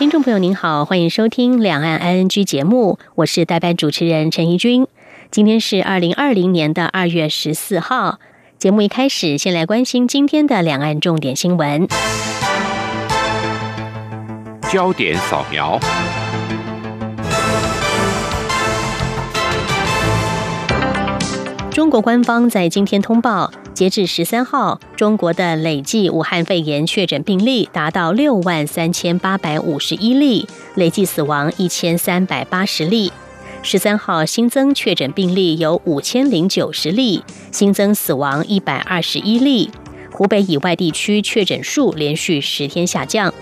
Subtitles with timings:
[0.00, 4.86] 听众朋友您好，欢迎收听《两岸 ING》节目，我是代班主持人陈怡君。
[5.30, 8.18] 今天是二零二零年的二月十四号。
[8.56, 11.86] 节目一开始，先来关心今天的两岸重点新闻。
[14.72, 15.78] 焦点扫描。
[21.80, 33.10] 中国官方在今天通报，截至十三号，中国的累计武汉肺炎确诊病例达到六万三千八百五十一例，累计死亡一千三百八十例。
[33.62, 39.70] 十三号新增确诊病例有五千零九十例，新增死亡一百二十一例。
[40.12, 43.32] 湖北以外地区确诊数连续十天下降。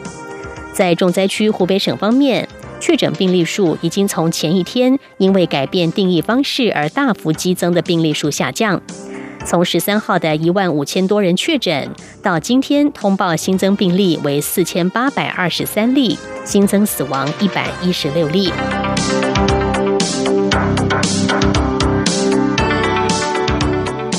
[0.72, 2.48] 在重灾区湖北省方面。
[2.80, 8.80] 确诊病例数已经从前一天因为改变定义方式而大幅激增的病例数下降，
[9.44, 11.90] 从十三号的一万五千多人确诊，
[12.22, 18.52] 到今天通报新增病例为四千八百二十三例，新增死亡一百一十六例。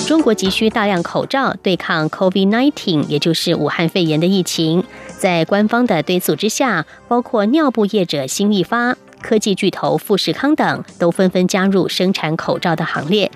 [0.06, 4.84] 中国急需大量口罩对抗 COVID-19，也就是武汉肺炎的疫情。
[5.20, 13.30] 在官方的敦促之下，包括尿布业者新力发、科技巨头富士康等，都纷纷加入生产口罩的行列。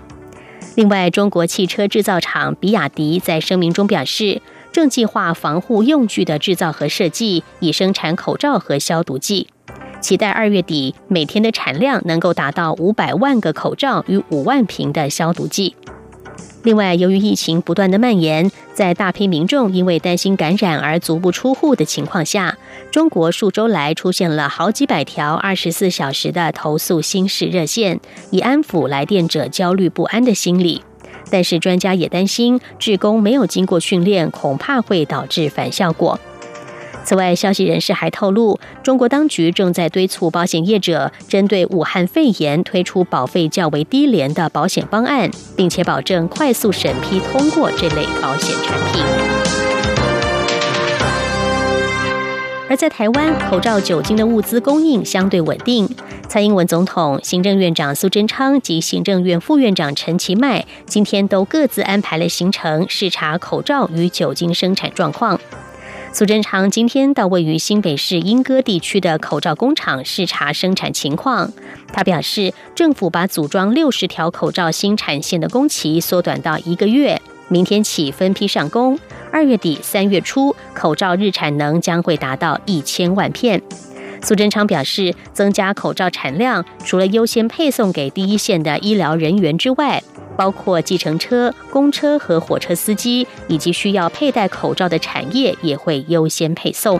[0.75, 9.49] 另外，中国汽车制造厂比亚迪在声明中表示，正计划防护用具的制造和设计，以生产口罩和消毒剂，
[9.99, 15.75] 期待二月底每天的产量能够达到五百万个口罩与五万瓶的消毒剂。
[16.63, 22.57] 另外，由于疫情不断的蔓延，在大批民众因为担心感染而足不出户的情况下，
[22.89, 27.99] 中国数周来出现了好几百条二十四小时的投诉心事热线，
[28.31, 30.81] 以安抚来电者焦虑不安的心理。
[31.29, 36.17] 但是，专家也担心，职工没有经过训练，恐怕会导致反效果。
[37.03, 49.03] 此外，消息人士还透露，中国当局正在敦促保险业者针对武汉肺炎推出保费较为低廉的保险方案，并且保证快速审批通过这类保险产品。
[52.69, 55.87] 而在台湾，口罩、酒精的物资供应相对稳定。
[56.27, 65.39] 蔡英文总统、行政院长苏贞昌及行政院副院长陈其迈今天都各自安排了行程，视察口罩与酒精生产状况。
[66.15, 71.51] 苏贞昌今天到位于新北市莺歌地区的口罩工厂视察生产情况。
[71.91, 78.97] 他表示，政府把组装六十条口罩新产线的工期缩短到一个月，明天起分批上工。
[79.31, 83.59] 二月底、三月初，口罩日产能将会达到一千万片。
[84.23, 90.01] 苏贞昌表示，增加口罩产量，除了优先配送给第一线的医疗人员之外，
[90.37, 96.99] 包括计程车、公车和火车司机，以及需要佩戴口罩的产业也会优先配送。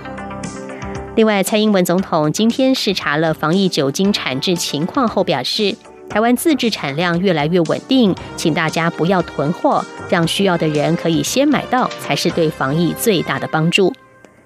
[1.16, 5.74] 另外，蔡英文总统今天视察了防疫酒精产制情况后表示，
[6.10, 13.94] 台湾自制产量越来越稳定，请大家不要囤货，让需要的人可以先买到，才是对防疫最大的帮助。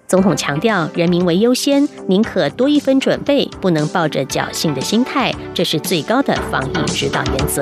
[0.08, 7.62] 总统强调，人民为优先，宁可多一分准备，不能抱着侥幸的心态，这是最高的防疫指导原则。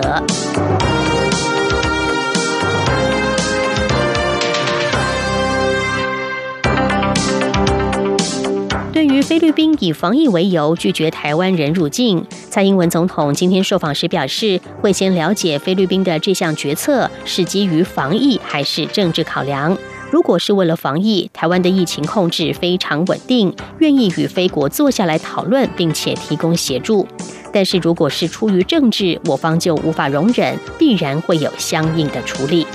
[8.94, 19.76] 对于菲律宾以防疫为由拒绝台湾人入境，蔡英文总统今天受访时表示，会先了解菲律宾的这项决策是基于防疫还是政治考量。
[20.12, 27.06] 如果是为了防疫，台湾的疫情控制非常稳定，愿意与菲国坐下来讨论，并且提供协助。
[27.52, 32.66] 但是如果是出于政治，我方就无法容忍，必然会有相应的处理。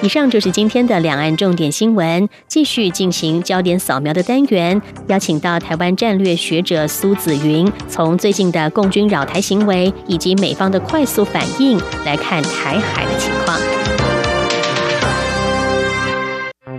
[0.00, 13.97] 以上就是今天的两岸重点新闻，继续进行焦点扫描的单元，邀请到台湾战略学者苏子云，从最近的共军扰台行为以及美方的快速反应来看台海的情况。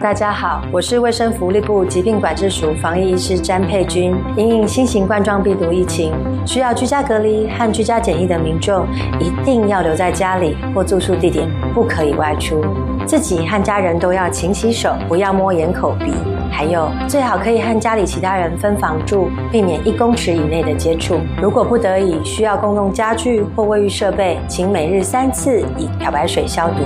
[0.02, 4.16] 大家好，我是卫生福利部疾病管制署防疫医师詹佩君。
[4.38, 6.14] 因应新型冠状病毒疫情，
[6.46, 8.88] 需要居家隔离和居家检疫的民众，
[9.20, 12.64] 一定要留在家里或住宿地点，不可以外出。
[13.06, 16.14] 自己和家人都要勤洗手，不要摸眼、口、鼻。
[16.50, 21.20] 还有，最好可以和家里其他人分房住，避免一公尺以内的接触。
[21.42, 26.86] 如果不得已需要共用家具或卫浴设备，请每日三次以漂白水消毒。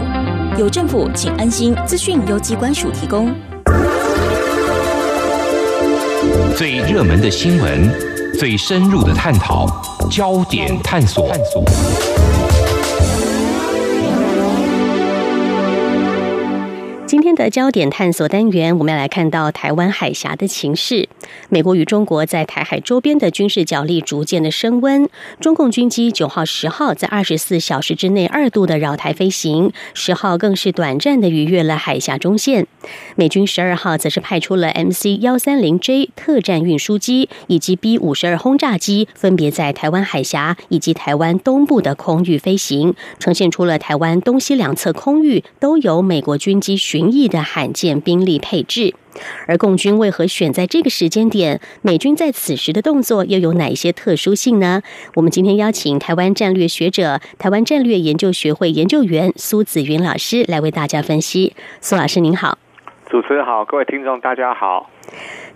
[0.56, 1.76] 有政府，请安心。
[1.84, 3.34] 资讯由机关署提供。
[6.56, 7.90] 最热门的新闻，
[8.38, 9.66] 最深入的探讨，
[10.12, 11.32] 焦点探索。
[17.14, 21.08] 今天的焦点探索单元，我们要来看到台湾海峡的情势。
[21.48, 25.08] 美国与中国在台海周边的军事角力逐渐的升温。
[25.40, 32.66] 中共军机九号、十号在二十四小时之内二度的绕台飞行，十号更是短暂的逾越了海峡中线。
[33.16, 47.03] 美军十二号则是派出了 MC 幺三零 J 特战运输机以及 B 五十二轰炸机，分别在台湾海峡以及台湾东部的空域飞行，呈现出了台湾东西两侧空域都有美国军机巡。
[47.12, 48.94] 役的罕见兵力配置，
[49.48, 51.60] 而共军为何选在这个时间点？
[51.82, 54.82] 美军在此时的动作又有哪一些特殊性呢？
[55.16, 61.56] 我们今天邀请台湾战略学者、台湾战略研究学会研究员苏子云老师来为大家分析。
[61.82, 62.58] 苏老师您好，
[63.10, 64.90] 主持人好，各位听众大家好。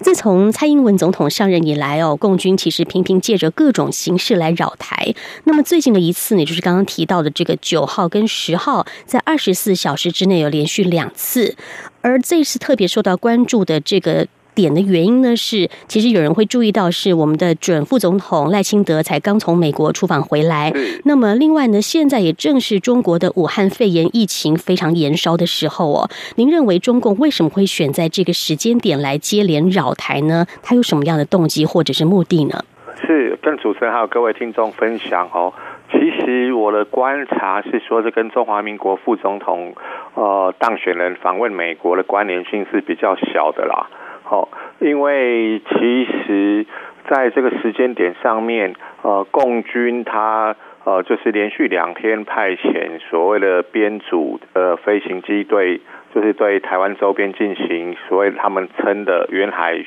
[0.01, 5.13] 自从蔡英文总统上任以来哦，共军其实频频借着各种形式来扰台。
[5.45, 11.55] 那么最近的一次呢，就是刚刚提到的这个九号跟十号，在二十四小时之内有连续两次，
[12.01, 14.27] 而这次特别受到关注的这个。
[14.57, 20.73] 点的原因呢是，其实有人会注意到是我们的准副总统赖清德才刚从美国出访回来。
[21.05, 26.09] 那么另外呢，现在也正是中国的武汉肺炎疫情非常延烧的时候哦。
[26.37, 30.47] 您认为中共为什么会选在这个时间点来接连扰台呢？
[30.63, 32.65] 他有什么样的动机或者是目的呢？
[33.05, 35.53] 是跟主持人还有各位听众分享哦。
[35.91, 39.75] 其实我的观察是说，这跟中华民国副总统
[40.15, 43.87] 呃当选人访问美国的关联性是比较小的啦。
[44.29, 46.65] 好，因为其实
[47.09, 50.53] 在这个时间点上面，呃，共军他
[50.83, 55.79] 呃就是连续两天派遣所谓的编组呃飞行机队，
[56.13, 59.81] 就是对台湾周边进行所谓他们称的远海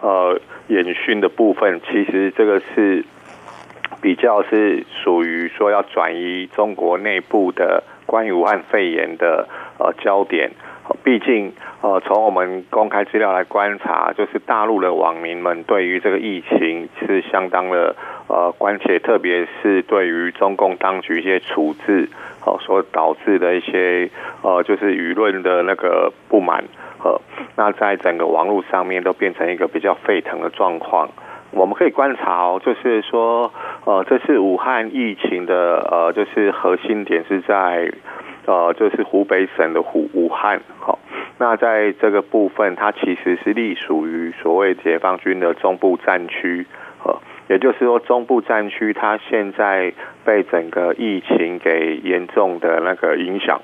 [0.00, 3.04] 呃演训的部分，其实这个是
[4.02, 9.46] 比较是属于说要转移中国内部的关于武汉肺炎的
[9.78, 10.50] 呃焦点。
[11.02, 17.96] 毕竟，呃，从我们公开资料来观察，就是大陆的网民们对于这个疫情是相当的
[18.28, 22.08] 呃关切，特别是对于中共当局一些处置，
[22.44, 24.10] 哦，所导致的一些
[24.42, 26.64] 呃，就是舆论的那个不满，
[27.02, 27.18] 呃，
[27.56, 31.08] 那在整个网络上面都变成一个比较沸腾的状况。
[31.50, 33.52] 我们可以观察哦，就是说，
[33.84, 37.90] 呃，这是武汉疫情的呃，就是核心点是在。
[38.46, 40.98] 呃，就是湖北省的湖武汉，好，
[41.38, 46.66] 那在这个部分，它其实是隶属于所谓解放军的中部战区，
[47.02, 47.18] 呃，
[47.48, 49.94] 也就是说，中部战区它现在
[50.26, 53.62] 被整个疫情给严重的那个影响，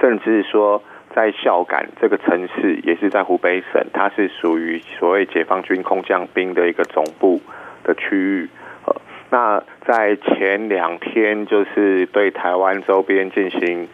[0.00, 0.82] 甚至说
[1.14, 7.42] 在孝感这个城市也是在湖北省，它是属于所谓解放军空降兵的一个总部
[7.82, 8.48] 的区域，
[8.86, 8.96] 呃，
[9.28, 13.86] 那在前两天就是对台湾周边进行。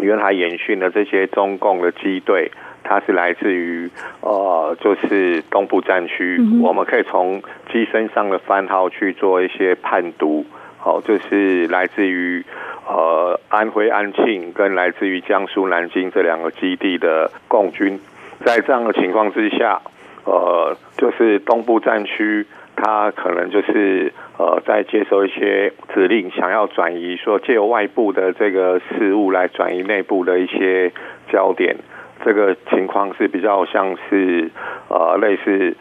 [0.00, 2.50] 原来演训的这些中共的机队，
[2.82, 6.40] 它是来自于呃，就是东部战区。
[6.62, 7.42] 我们可以从
[7.72, 10.44] 机身上的番号去做一些判读。
[10.78, 12.42] 好，就是来自于
[12.88, 18.00] 呃安徽安庆跟来自于江苏南京这两个基地的共军。
[18.44, 19.80] 在这样的情况之下，
[20.24, 22.46] 呃，就是东部战区。
[22.82, 30.90] 他可能就是呃，在接受一些指令，想要转移，说借由外部的这个事物来转移内部的一些
[31.30, 31.76] 焦点，
[32.24, 34.50] 这个情况是比较像是
[34.88, 35.76] 呃类似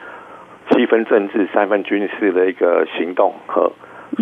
[0.69, 3.71] 七分政治三分军事的一个行动，和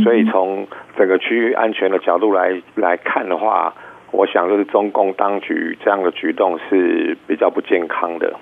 [0.04, 0.68] 所以从
[0.98, 3.74] 整个区域安全的角度来来看的话，
[4.12, 8.36] 我想就是中共当局这样的举动是比较不健康的。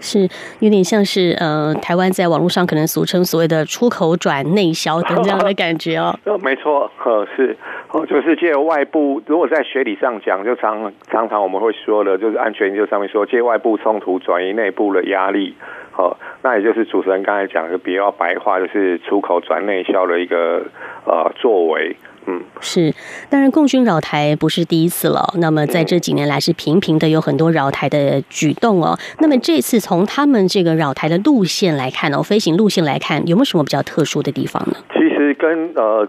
[0.00, 0.28] 是
[0.60, 6.14] 有点像是呃，台湾在网络上可能俗称所谓的出口转内销等这样的感觉哦。
[6.24, 7.56] 呃， 没错，呃，是，
[7.90, 15.54] 哦，就是借外部，如果在学理上讲，就常常常我们会说的，就是安全研究上面说，借外部冲突转移内部的压力。
[15.90, 20.66] 好，那也就是主持人刚才讲的比较白话，就是出口转内销的一个
[21.06, 21.96] 呃作为。
[22.26, 22.94] 嗯，是，
[23.28, 25.34] 当然，共军扰台不是第一次了。
[25.38, 28.98] 那么，在这几年来，是频频的有很多扰台的举动哦。
[29.18, 34.76] 那么，这次从他们这个扰台的路线来看哦，飞行路线来看，有没有什么比较特殊的地方呢？
[34.94, 36.08] 其实，跟呃，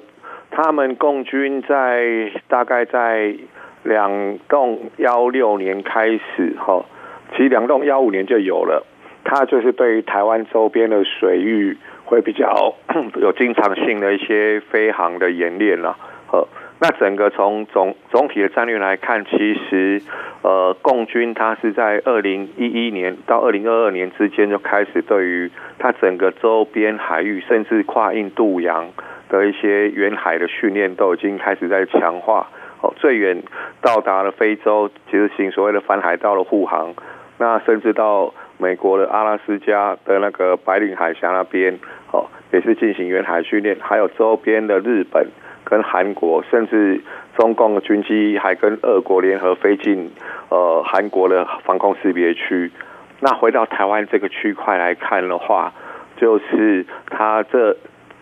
[0.51, 3.36] 他们共军在大概在
[3.84, 6.86] 两栋幺六年开始哈，
[7.31, 8.86] 其实两栋幺五年就有了。
[9.27, 11.75] 它就是对于台湾周边的水域
[12.06, 12.76] 会比较
[13.20, 15.98] 有经常性的一些飞航的演练了。
[16.32, 16.48] 呃，
[16.80, 20.02] 那整个从总总体的战略来看，其实
[20.42, 28.88] 呃，共军它是在二零一一年到二零二二年之间就开始对于它整个周边海域，甚至跨印度洋
[29.30, 32.48] 的一些远海的训练，都已经开始在强化。
[32.82, 33.42] 哦，最远
[33.82, 36.94] 到达了非洲，其实行所谓的反海盗的护航。
[37.38, 41.78] 那甚至到美国的阿拉斯加的那个白令海峡那边，
[42.12, 43.78] 哦，也是进行远海训练。
[43.82, 45.28] 还有周边的日本
[45.64, 47.02] 跟韩国，甚至
[47.38, 50.12] 中共的军机还跟俄国联合飞进
[50.50, 52.72] 呃韩国的防空识别区。
[53.20, 55.74] 那回到台湾这个区块来看的话，
[56.18, 57.76] 就是它这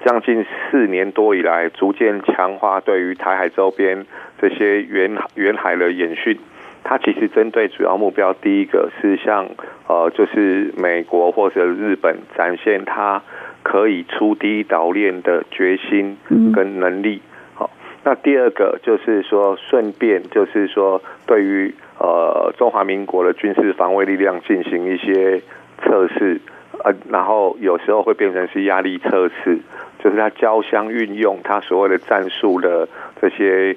[0.06, 4.06] 将近四年多以来，逐渐强化对于台海周边
[4.42, 6.40] 这些远远海的演训。
[6.84, 9.48] 它其实针对主要目标，第一个是像
[9.88, 13.22] 呃，就是美国或者日本展现它
[13.64, 16.18] 可以出低岛链的决心
[16.54, 17.22] 跟能力。
[17.56, 17.70] 好，
[18.04, 25.42] 那第二个就是说，顺便就是说，对于呃中华民国的军事防卫力量进行一些
[25.82, 26.42] 测试，
[26.84, 29.58] 呃，然后有时候会变成是压力测试，
[30.04, 32.88] 就是它交相运用它所谓的战术的
[33.22, 33.76] 这些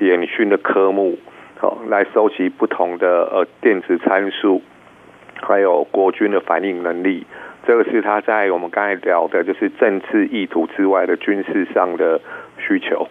[0.00, 1.16] 演训的科目。
[1.60, 4.62] 好，来收集不同的呃电子参数，
[5.42, 7.26] 还有国军的反应能力，
[7.66, 12.20] 这个是他在我们刚才聊的，就是政治意图之外的军事上的
[12.58, 13.08] 需求。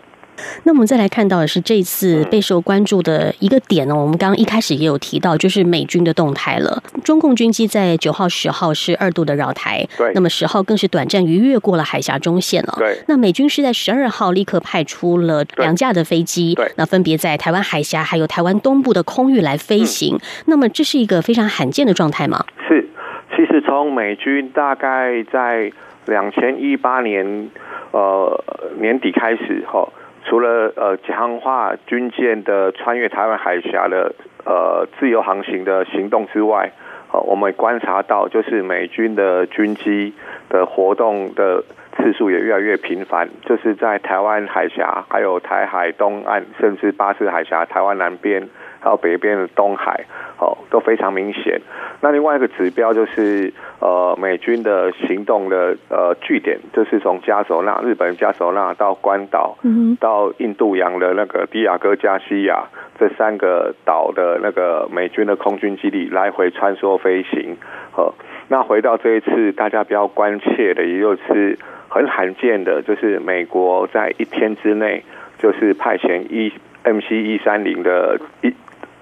[0.64, 6.82] 那我们再来看到的是这次备受关注的一个点呢，我们刚刚一开始也有提到，就是美军的动态了。
[7.04, 10.12] 中共军机在九号、十号是二度的绕台，对。
[10.14, 12.98] 那么十号更是短暂逾越过了海峡中线了，对。
[13.08, 16.72] 那美军是在十二号立刻派出了两架的飞机，对。
[16.76, 20.18] 那分别在台湾海峡还有台湾东部的空域来飞行。
[20.46, 22.46] 那么这是一个非常罕见的状态吗？
[22.68, 22.88] 是，
[23.36, 25.72] 其实从美军大概在
[26.06, 27.50] 两千一八年
[27.92, 28.44] 呃
[28.80, 29.88] 年底开始哈。
[30.28, 36.70] 除了呃强化军舰的穿越台湾海峡的呃自由航行的行动之外，
[37.14, 40.14] 呃，我们观察到就是美军的军机
[40.50, 41.64] 的活动的
[41.96, 48.50] 次数也越来越频繁，就是在台湾海峡、还有台海东岸，甚至巴士海峡、台湾南边，
[48.88, 50.06] 还有北边的东海，
[50.40, 51.60] 哦，都非常明显。
[52.00, 53.52] 那另外一个指标就是
[53.82, 59.58] 呃美军的行动的呃据点，就是从加索纳日本加索纳到关岛，
[60.00, 62.64] 到印度洋的那个迪亚哥加西亚
[62.98, 67.58] 这三个岛的那个美军的空军基地来回穿梭飞行。
[67.98, 68.14] 呃，
[68.48, 75.04] 那回到这一次大家比较关切的，也就是很罕见的，就是美国在一天之内
[75.40, 76.54] 就是派遣一
[76.84, 78.54] MC 一三零的一。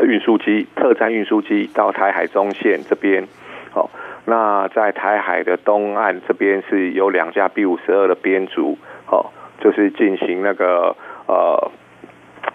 [0.04, 3.28] 运输机、特战运输机到台海中线这边，
[3.72, 3.90] 好，
[4.26, 10.96] 那在台海的东岸这边是有两架 B 五十二的编组，好，就是进行那个
[11.28, 11.72] 呃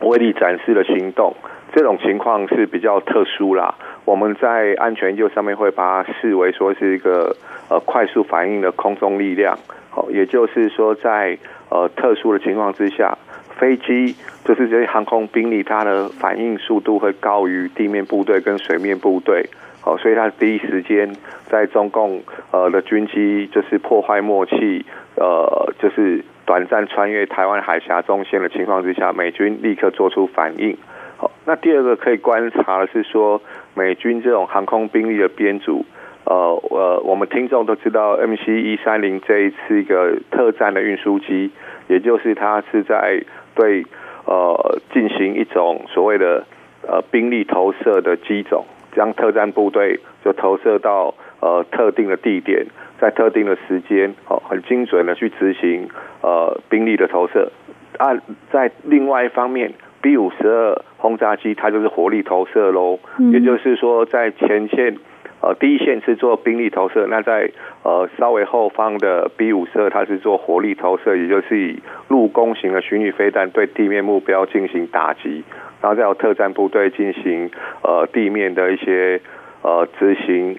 [0.01, 1.35] 威力展示的行动。
[1.73, 7.37] 这种情况是比较特殊啦，我们在安全研究上面会把它视为说是一个
[7.69, 9.59] 呃快速反应的空中力量，
[9.91, 11.39] 好，也就是说在
[11.69, 13.17] 呃特殊的情况之下。
[13.59, 19.45] 飞机就是这些航空兵力，它的反应速度会高于地面部队跟水面部队，
[19.83, 21.15] 好，所以它第一时间
[21.47, 30.75] 在中共呃的军机就是破坏默契，呃，就是短暂穿越台湾海峡中线的情况之下，美军立刻做出反应。
[31.21, 33.43] 好，那第二个可以观察的是说，
[33.75, 35.85] 美军这种航空兵力的编组，
[36.25, 41.51] 呃呃，我们听众都知道，MC 一三零这一次一个特战的运输机，
[41.89, 43.23] 也就是它是在
[43.55, 43.85] 对，
[44.25, 46.47] 呃，进行一种所谓的
[46.89, 48.65] 呃兵力投射的机种，
[48.97, 52.65] 将特战部队就投射到呃特定的地点，
[52.99, 55.87] 在特定的时间，哦，很精准的去执行
[56.23, 57.53] 呃兵力的投射。
[57.99, 58.17] 啊，
[58.51, 62.99] 在另外一方面，B 五十二轰炸机它就是火力投射喽，
[63.33, 64.97] 也就是说在前线。
[65.43, 67.51] 呃，第一线是做兵力投射，那在
[67.83, 75.43] 呃稍微后方的 B 五十二，它是做火力投射，也就是以陆攻型的巡弋飞弹对地面目标进行打击，
[75.81, 77.51] 然后再有特战部队进行
[77.83, 79.19] 呃地面的一些
[79.63, 80.59] 呃执行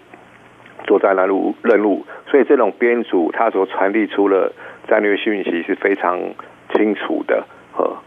[0.85, 4.51] 作战任务任务，所以这种编组它所传递出的
[4.87, 6.19] 战略讯息是非常
[6.73, 7.45] 清楚的，
[7.77, 7.97] 呃，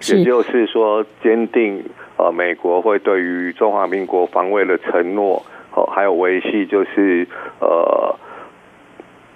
[0.00, 1.84] 也就是说坚定
[2.16, 5.44] 呃美国会对于中华民国防卫的承诺。
[5.74, 7.26] 哦，还有维系就是
[7.60, 8.16] 呃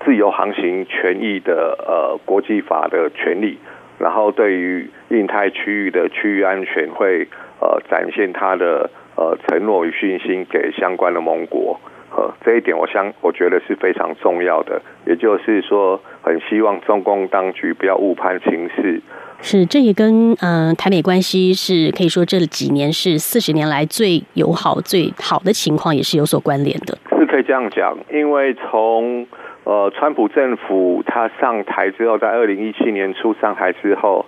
[0.04, 3.58] 自由航行权益的呃国际法的权利，
[3.98, 7.28] 然后对于印太区域的区域安全会
[7.60, 11.78] 呃展现他的呃承诺与信心给相关的盟国。
[12.14, 19.00] 呃，这一点我相我觉得是非常重要的，也就是说，很希望中共当局不要误判情势。
[19.40, 26.96] 是，这也跟嗯台美关系是可以说这几年是四十年来最友好、最好的情况，也是有所关联的。
[27.18, 29.26] 是可以这样讲，因为从
[29.64, 34.26] 呃川普政府他上台之后，在二零一七年初上台之后，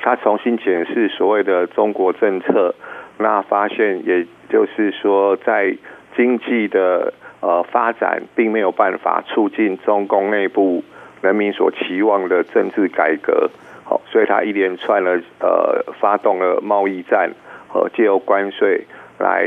[0.00, 2.74] 他重新检视所谓的中国政策，
[3.18, 5.74] 那发现也就是说在
[6.20, 10.84] 经济的呃发展并没有办法促进中共内部
[11.22, 13.48] 人民所期望的政治改革，
[13.84, 17.30] 好，所以他一连串的呃发动了贸易战
[17.68, 18.84] 和借由关税
[19.18, 19.46] 来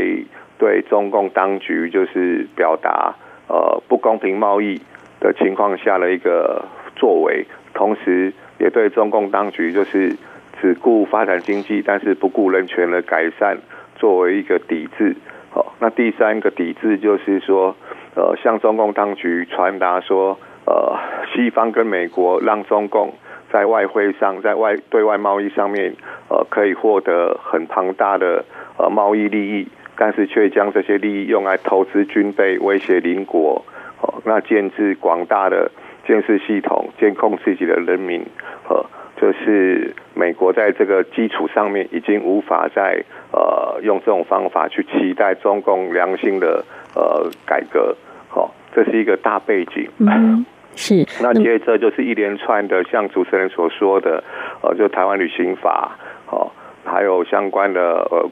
[0.57, 3.13] 对中共当局就是表达
[3.47, 4.81] 呃不公平贸易
[5.19, 6.65] 的情况下的一个
[6.95, 10.17] 作为，同时也对中共当局就是
[10.59, 13.59] 只顾发展经济，但是不顾人权的改善
[13.95, 15.15] 作为一个抵制。
[15.53, 17.75] 好，那第三个抵制就是说，
[18.15, 20.97] 呃，向中共当局传达说，呃，
[21.31, 23.13] 西方跟美国让中共
[23.51, 25.93] 在外汇上，在外对外贸易上面，
[26.29, 28.43] 呃，可以获得很庞大的
[28.79, 33.63] 呃贸易利益，但是却将这些利益用来投资军备，威胁邻国，
[34.01, 35.69] 哦，那建制广大的
[36.07, 38.25] 监视系统，监控自己的人民，
[38.69, 38.83] 呃。
[39.23, 43.01] 就是美国在这个基础上面已经无法再
[43.31, 47.95] 呃用这种方法去期待中共良心的呃改革，
[48.27, 49.87] 好，这是一个大背景。
[49.99, 51.07] 嗯，是。
[51.23, 54.21] 那接着就是一连串的，像主持人所说的，
[54.61, 55.97] 呃，就台湾旅行法，
[56.29, 56.51] 哦，
[56.83, 58.29] 还有相关的呃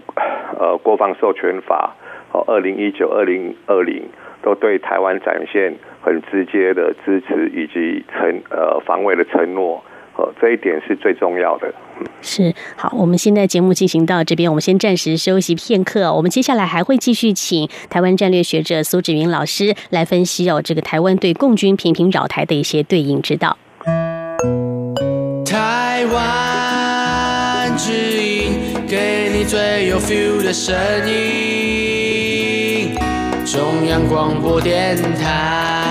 [0.60, 1.96] 呃国防授权法，
[2.34, 4.04] 哦，二零一九、二零二零
[4.42, 9.82] 都对台湾展现很直接的支持以及承呃防卫的承诺。
[10.22, 11.74] 呃，这一点是最重要的。
[12.22, 16.14] 是好，我们现在节目进行到这边，我们先暂时休息片刻。
[16.14, 23.58] 我们接下来还会继续请台湾战略学者苏志云老师来分析哦，这个台湾对共军频频扰台的一些对应之道。
[25.46, 28.54] 台湾之音，
[28.88, 30.76] 给你最有 feel 的声
[31.08, 32.96] 音，
[33.46, 35.91] 中央广播电台。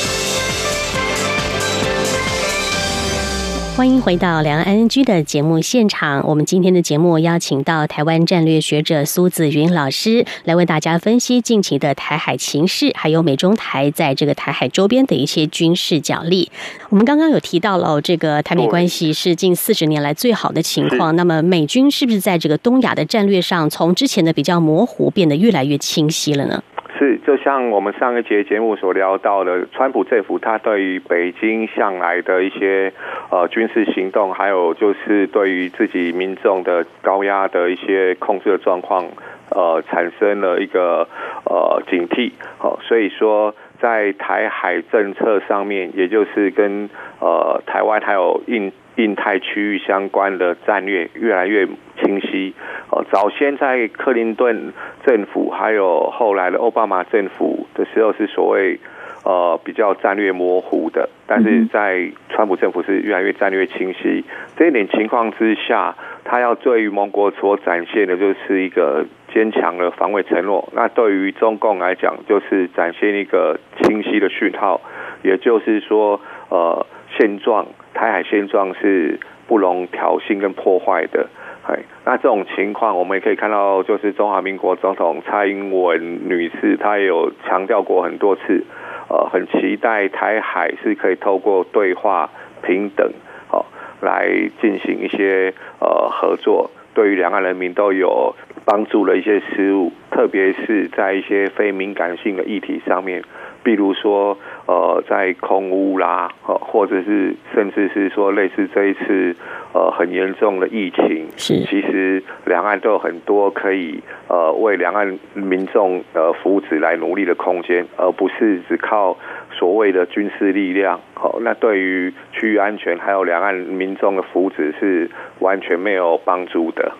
[3.81, 6.23] 欢迎回到两岸 N G 的节目现场。
[6.27, 16.51] 我们今天的节目邀请到台湾战略学者苏子云老师来为大家分析近期的台海情势，还有美中台在这个台海周边的一些军事角力。
[16.89, 21.15] 我们刚刚有提到了这个台美关系是近四十年来最好的情况。
[21.15, 26.63] 那么美军是不是在这个东亚的战略上，从之前的比较模糊变得越来越清晰了呢？
[27.01, 32.93] 是，就像我们上一节节目所聊到的，川普政府他对于北京向来的一些
[33.31, 39.07] 呃军事行动，还有就是对于自己民众的高压的一些控制的状况，
[39.49, 41.07] 呃，产生了一个
[41.45, 42.33] 呃警惕。
[42.59, 46.87] 好，所以说在台海政策上面，也就是跟
[47.19, 48.71] 呃台湾还有印。
[48.95, 51.65] 印太区域相关的战略越来越
[51.99, 52.53] 清晰。
[52.89, 54.73] 哦，早先在克林顿
[55.05, 58.79] 政府，还有后来的奥巴马政府的时候，是所谓
[59.23, 61.09] 呃比较战略模糊的。
[61.25, 64.25] 但是在川普政府是越来越战略清晰。
[64.57, 70.67] 这一点情况之下，他要对于盟国所展现的就是一个坚强的防卫承诺。
[70.73, 74.81] 那对于中共来讲，就是展现一个清晰的讯号，
[75.23, 76.85] 也就是说，呃，
[77.17, 77.65] 现状。
[77.93, 81.27] 台海现状是不容挑衅跟破坏的，
[81.67, 88.63] 哎，那这种情况我们也可以看到，就是中华民国总统蔡英文女士，她也有强调过很多次，
[89.09, 92.29] 呃，很期待台海是可以透过对话、
[92.63, 93.11] 平等，
[93.47, 93.65] 好
[94.01, 94.27] 来
[94.61, 98.33] 进行一些呃合作，对于两岸人民都有
[98.65, 103.21] 帮助的一些事物，特别是在一些非敏感性的议题上面。
[103.63, 109.35] 比如说，呃，在空污啦，呃，或者是甚至是说类似这一次，
[109.73, 119.17] 呃，很严重的疫情，是其实两岸都有很多可以呃为两岸民众呃福祉来努力的空间，而不是只靠
[119.51, 120.99] 所谓的军事力量。
[121.13, 126.91] 好，那对于区域安全还有两岸民众的福祉是完全没有帮助的。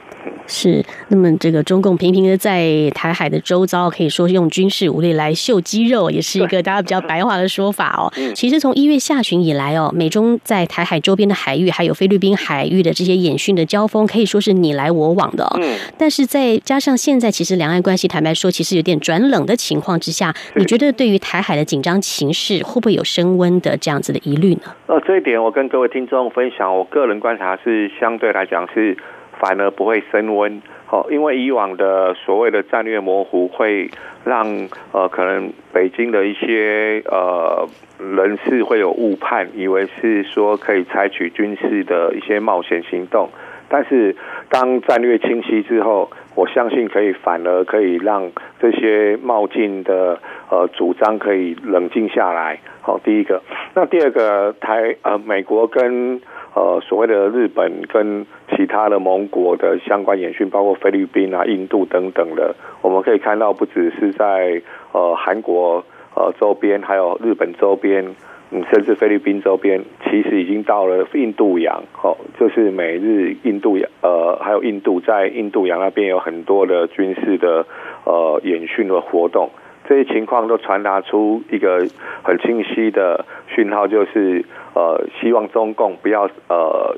[0.47, 8.11] 是，那么这个中共频频的在台海的周遭，可以说是用军事武力来秀肌肉，也是一个大家比较白话的说法哦。
[8.33, 15.47] 其实从一月下旬以来哦，美中在台海周边的海域，还有菲律宾海域的这些演训的交锋，可以说是你来我往的。
[15.61, 24.61] 嗯，但是再加上现在其实两岸关系坦白说，其实有点转冷的情况之下，你觉得对于台海的紧张情势，会不会有升温的这样子的疑虑呢？
[24.87, 28.97] 呃，这一点我跟各位听众分享，我个人观察是相对来讲是。
[29.41, 33.89] 反而不会升温，哦，因为以往的所谓的战略模糊会
[34.23, 34.45] 让
[34.91, 43.29] 呃可能北京的一些呃人士会有误判，以为是说可以采取军事的一些冒险行动，
[43.67, 44.15] 但是
[44.47, 50.19] 当战略清晰之后，我相信可以反而可以让这些冒进的
[50.51, 52.59] 呃主张可以冷静下来。
[52.83, 53.41] 好，第一个，
[53.73, 56.21] 那第二个台呃美国跟。
[56.53, 64.61] 呃，所谓的日本跟其他的盟国的相关演训，包括菲律宾啊、印度等等的，我们可以看到，不只是在
[64.91, 65.83] 呃韩国
[66.13, 68.05] 呃周边，还有日本周边，
[68.51, 77.65] 嗯，甚至菲律宾周边，其实已经到了印度洋，哦，就是美日印度洋，呃，还有印度在印度洋那边有很多的军事的
[78.03, 79.49] 呃演训的活动。
[79.91, 81.85] 这些情况都传达出一个
[82.23, 86.95] 很清晰的讯号，就是呃，希望中共不要呃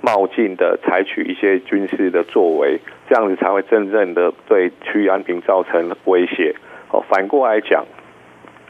[0.00, 6.52] 冒进的采取一些军事的作为，这样子才会真正的对区域安平造成威胁。
[6.90, 7.84] 哦，反过来讲，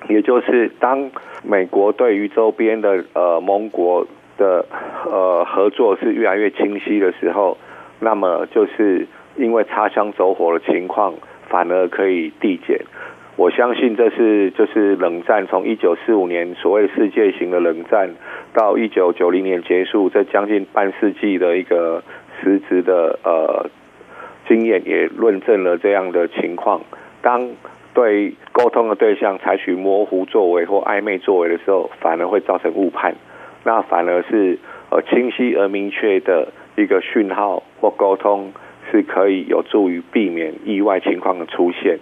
[0.06, 1.11] 也就是当
[1.42, 4.06] 美国对于周边的呃盟国
[4.37, 4.66] 的
[5.06, 7.56] 呃合作是越来越清晰的时候，
[8.00, 9.06] 那么就是
[9.37, 11.14] 因为擦枪走火的情况，
[11.48, 12.78] 反而可以递减。
[13.42, 18.14] 我相信这是就是冷战从一九四五年所谓世界型的冷战
[18.55, 22.05] 到一九九零年结束，这将近半世纪的一个
[22.40, 23.68] 实质的呃
[24.46, 26.83] 经验，也论证了这样的情况。
[27.20, 27.50] 当
[27.92, 33.16] 对沟通的对象采取模糊作为或暧昧作为的时候，反而会造成误判。
[33.64, 34.57] 那反而是
[34.90, 38.52] 呃清晰而明确的一个讯号或沟通，
[38.92, 41.98] 是可以有助于避免意外情况的出现。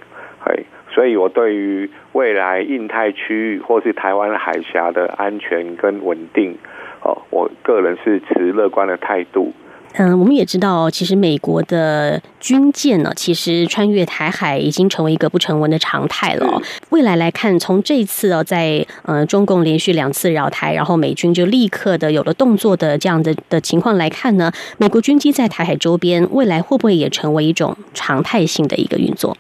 [0.50, 0.66] 嘿。
[0.92, 6.58] 所以，我对于未来印太区域或是台湾海峡的安全跟稳定，
[7.04, 9.52] 哦，我个人是持乐观的态度。
[9.94, 16.60] 嗯，我们也知道，其实美国的军舰呢，其实穿越台海已经成为一个不成文的常态了。
[16.90, 29.36] 未来来看，从这次哦，在呃中共连续两次扰台，然后美军就立刻的有了动作的这样的的情况来看呢，美国军机在台海周边，未来会不会也成为一种常态性的一个运作？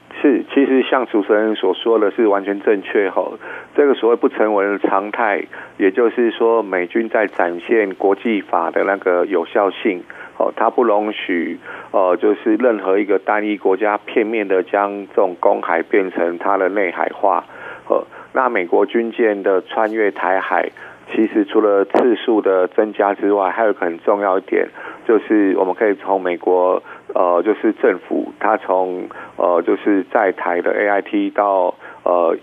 [0.82, 3.30] 像主持人所说的是完全正确哈。
[3.74, 5.44] 这个所谓不成文的常态，
[5.78, 10.02] 也就是说，美军在展现国际法的那个有效性
[10.38, 11.58] 哦，它不容许
[11.92, 17.44] 呃，就是任何一个单一国家片面的将这种公海变成它的内海化。
[17.88, 20.70] 呃，那美国军舰的穿越台海，
[21.12, 24.68] 其实除了次数的增加之外，还有一个很重要一点，
[25.10, 26.80] 就是我们可以从美国。
[27.12, 32.36] 呃，就是政府，他从呃，就是在台的 A I T 到呃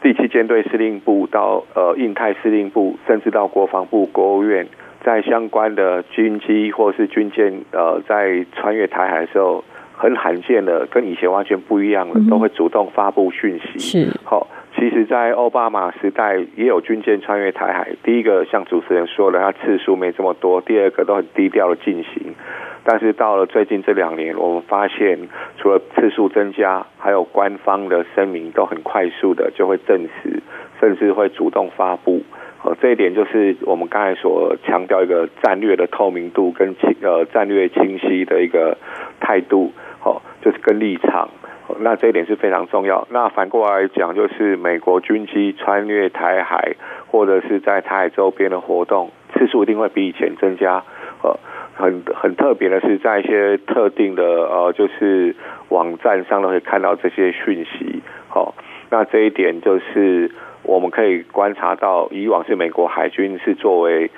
[0.00, 4.66] 第七舰队司令部到呃印太司令部，甚至到国防部、国务院，
[5.04, 9.62] 在相关的军机或是军舰呃在穿越台海的时候，
[9.94, 13.78] 很罕见的，跟以前完全不一样了，都会主动发布讯息。
[13.78, 22.34] 是好，其实，在奥巴马时代也有军舰穿越台海，第一个像主持人说的，它次数没这么多；第二个都很低调的进行。
[22.82, 25.18] 但是到了最近这两年，我们发现
[25.58, 30.42] 除了次数增加，还有官方的声明都很快速的就会证实，
[30.80, 32.22] 甚至会主动发布。
[32.64, 38.76] 呃，这一点就是我们刚才所强调一个战略的透明度跟清呃战略清晰的一个
[39.20, 41.28] 态度，哦，就是跟立场。
[41.80, 43.06] 那这一点是非常重要。
[43.10, 46.74] 那反过来讲，就是美国军机穿越台海
[47.06, 50.82] 或者是在台海周边的活动次数一定会比以前增加。
[51.22, 51.38] 呃。
[51.74, 55.34] 很很特别的是，在一些特定的呃，就是
[55.70, 58.02] 网站上都可以看到这些讯息。
[58.28, 58.54] 好，
[58.90, 60.30] 那这一点就是
[60.64, 64.10] 我们可以观察到，以往是美国海军是作为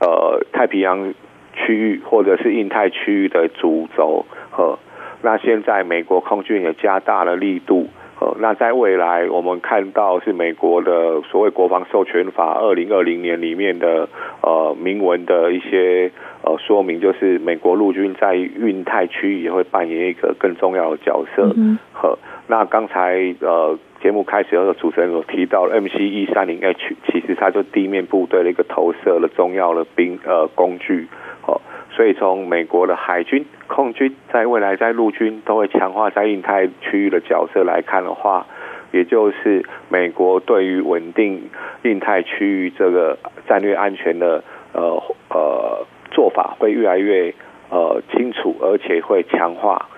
[0.00, 1.12] 呃太平洋
[1.52, 4.24] 区域或者是印太区域的主轴，
[4.56, 4.78] 呃，
[5.22, 7.88] 那现在美国空军也加大了力度。
[8.20, 14.08] 呃那在未来，我们看到是美国的所谓国防授权法二零二零年里面的
[14.42, 16.12] 呃明文的一些
[16.44, 21.52] 呃说明，就是美国陆军在印太区域也会扮演一个更重要的角色。
[21.92, 31.08] 和那刚才呃节目开始的时候主持人有提到，M C 一三零 H 其实它就地面部队的一个投射的重要的兵呃工具。
[31.40, 38.46] 好，所以从美国的海军、空军，在未来在陆军都会强化在印太区域的角色来看的话，
[38.92, 41.48] 也就是美国对于稳定
[41.82, 47.32] 印太区域这个战略安全的呃呃做法会越来越
[47.70, 49.88] 呃清楚，而且会强化。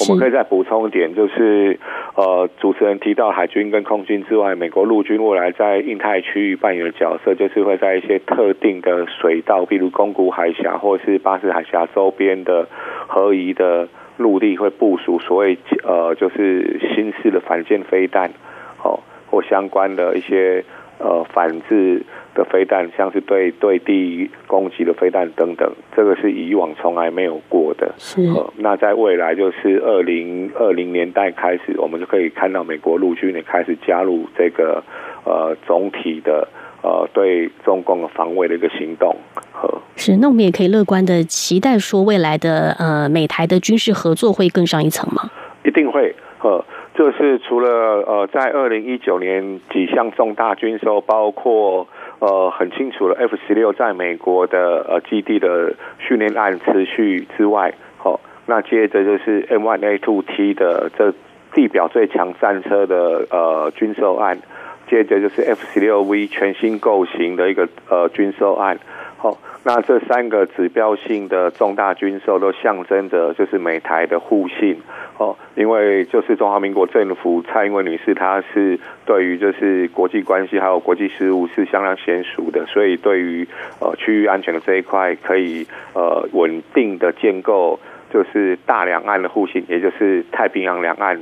[0.00, 1.78] 我们可以再补充一点，就是
[2.16, 12.68] 呃，主持人提到海军跟空军之外，美国陆军未来在印太区域扮演的角色，就是会在一些特定的水道，比如宫古海峡或是巴士海峡周边的
[13.06, 18.30] 合宜的陆地，会部署所谓呃，就是新式的反舰飞弹，
[18.82, 20.64] 哦，或相关的一些
[20.98, 22.02] 呃反制。
[22.36, 27.94] 的飞弹，像是对对地攻击的飞弹等等，这个是以往从来没有过的。
[27.96, 28.20] 是，
[28.58, 34.84] 那在未来就是二零二零年代开始，我们就可以看到美国陆军也开始加入这个
[35.24, 36.46] 呃总体的
[36.82, 39.16] 呃对中共的防卫的一个行动。
[39.96, 45.30] 是，那我们也可以乐观的期待说，未来的呃美台的军事合作会更上一层吗？
[45.64, 46.14] 一定会。
[46.42, 46.62] 呃，
[46.96, 47.68] 就是除了
[48.06, 51.86] 呃在二零一九年几项重大军售，包括。
[52.18, 61.12] 呃，很清楚了，F 十六在美国的呃基地的训练案持续之外，好，那接着就是 M one A two T 的这
[61.52, 64.38] 地表最强战车的呃军售案，
[64.88, 68.78] 接着就是 F 十六 V 全新构型的一个呃军售案，
[69.18, 74.76] 好，那这三个指标性的重大军售都象征着就是美台的互信。
[75.18, 83.48] 哦，因为就是中华民国政府蔡英文女士，她是对于就是国际关系还有国际事务是相当娴熟的，所以对于
[83.80, 87.80] 呃区域安全的这一块，可以呃稳定的建构
[88.12, 91.18] 就是大两岸的互信，也就是太平洋两岸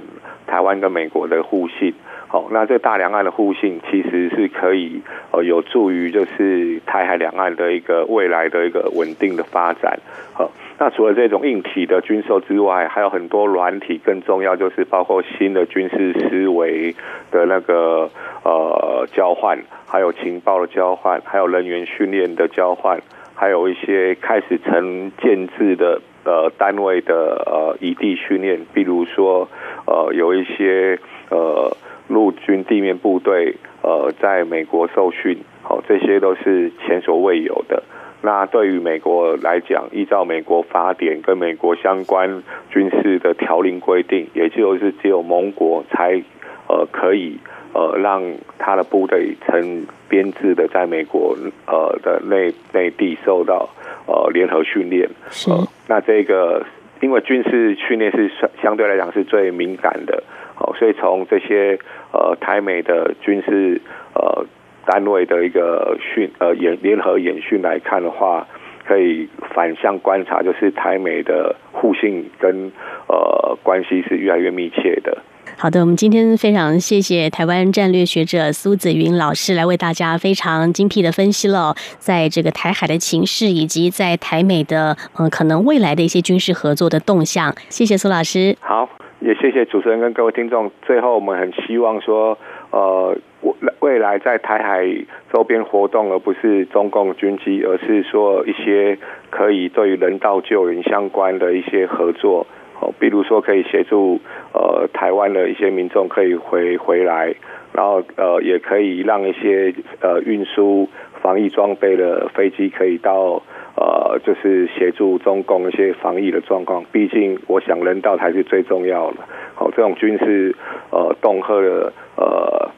[0.49, 1.95] 台湾跟美国的互信。
[2.35, 10.01] 好，那这大两岸的互信其实是可以呃有助于就是台海两岸的一个未来的一个稳定的发展。
[10.33, 10.51] 好。
[10.77, 16.93] 那除了这种硬体的军售之外，还有很多软体，更重要就是包括新的军事思维
[17.31, 18.11] 的那个
[18.43, 23.01] 呃交换，还有情报的交换，还有人员训练的交换，
[23.37, 29.49] 还有一些开始成建制的呃单位的呃异地训练，比如说
[29.87, 30.99] 呃有一些
[31.31, 31.71] 呃
[32.09, 37.83] 陆军地面部队呃在美国受训，好，这些都是前所未有的。
[38.23, 46.23] 那对于美国来讲，依照美国法典跟美国相关军事的条令规定，也就是只有盟国才
[46.67, 47.37] 呃可以
[47.75, 48.23] 呃让
[48.59, 51.37] 他的部队成编制的在美国
[51.67, 53.69] 呃的内内地受到
[54.07, 55.09] 呃联合训练。
[55.29, 55.51] 是。
[55.87, 56.65] 那这个
[57.03, 60.23] 因为军事训练是相相对来讲是最敏感的，
[60.59, 61.79] 哦，所以从这些
[62.13, 63.81] 呃台美的军事
[64.15, 64.47] 呃。
[64.87, 68.47] 单位的一个训呃演联合演训来看的话，
[68.87, 72.71] 可以反向观察，就是台美的互信跟
[73.09, 75.17] 呃关系是越来越密切的。
[75.57, 87.55] 好的，我们今天非常谢谢台湾战略学者苏子云老师来为大家非常精辟的分析了，在这个台海的情势以及在台美的呃可能未来的一些军事合作的动向。
[87.71, 88.55] 谢谢苏老师。
[88.61, 88.87] 好，
[89.25, 90.71] 也谢谢主持人跟各位听众。
[90.83, 92.39] 最后，我们很希望说。
[92.71, 94.85] 呃，未未来在台海
[95.33, 98.99] 周边活动，而不是中共军机，而是说一些
[99.31, 102.45] 可以对于人道救援相关的一些合作，
[102.81, 104.19] 哦，比如说可以协助
[104.53, 107.33] 呃台湾的一些民众可以回回来，
[107.75, 110.89] 然后呃也可以让一些呃运输
[111.21, 113.43] 防疫装备的飞机可以到
[113.77, 116.85] 呃就是协助中共一些防疫的状况。
[116.91, 119.19] 毕竟我想人道才是最重要的。
[119.55, 120.57] 好，这种军事
[120.91, 122.71] 呃恫吓的呃。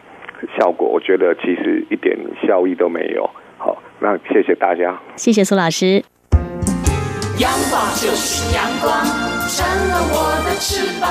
[0.58, 2.14] 效果，我觉得其实一点
[2.46, 3.28] 效益都没有。
[3.56, 6.04] 好，那谢谢大家，谢谢苏老师。
[7.40, 9.00] 阳光就是阳光，
[9.48, 11.08] 成了我的翅膀。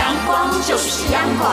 [0.00, 1.52] 阳光就是阳光，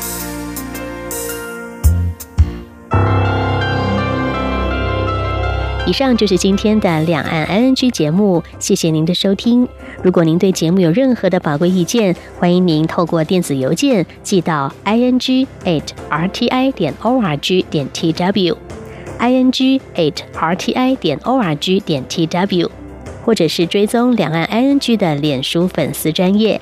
[5.91, 9.67] 以上就是今天的两岸 ING 节目，谢谢您的收听。
[10.01, 22.69] 如果您对节目有任何的宝贵意见，欢迎您透过电子邮件寄到 ING at RTI 点 ORG 点 TW，ING at RTI 点 ORG 点 TW，
[23.25, 26.61] 或者是追踪两岸 ING 的脸书粉丝专业。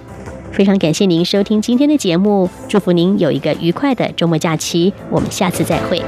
[0.52, 6.02] 非常感谢您收听今天的节目，祝福您有一个愉快的周末假期，我们下次再会。